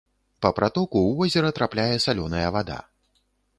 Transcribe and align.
Па 0.45 0.49
пратоку 0.59 1.01
ў 1.01 1.11
возера 1.19 1.53
трапляе 1.59 1.95
салёная 2.09 2.43
вада. 2.59 2.81